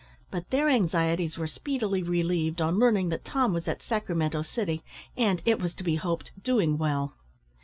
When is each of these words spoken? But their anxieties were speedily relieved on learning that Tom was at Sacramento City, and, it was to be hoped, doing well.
But 0.31 0.49
their 0.49 0.67
anxieties 0.67 1.37
were 1.37 1.45
speedily 1.45 2.01
relieved 2.01 2.59
on 2.59 2.79
learning 2.79 3.09
that 3.09 3.23
Tom 3.23 3.53
was 3.53 3.67
at 3.67 3.83
Sacramento 3.83 4.41
City, 4.41 4.81
and, 5.15 5.43
it 5.45 5.59
was 5.59 5.75
to 5.75 5.83
be 5.83 5.97
hoped, 5.97 6.31
doing 6.41 6.79
well. 6.79 7.13